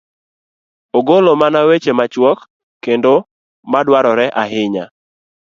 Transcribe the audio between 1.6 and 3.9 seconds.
weche machuok kendo ma